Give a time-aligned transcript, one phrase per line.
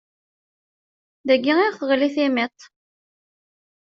[1.27, 2.59] Dagi i ɣ-teɣli timiḍt.